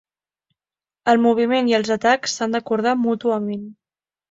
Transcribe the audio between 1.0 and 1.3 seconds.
El